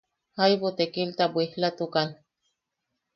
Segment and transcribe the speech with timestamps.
[0.39, 2.09] Jaibu tekilta bwislatukan.